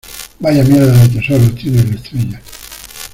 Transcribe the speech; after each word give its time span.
vaya 0.39 0.63
mierda 0.63 0.93
de 0.97 1.09
tesoros 1.09 1.53
tiene 1.53 1.79
el 1.81 1.93
Estrella. 1.93 2.41